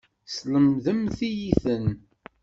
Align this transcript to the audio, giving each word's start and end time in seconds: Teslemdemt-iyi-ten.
Teslemdemt-iyi-ten. 0.25 1.85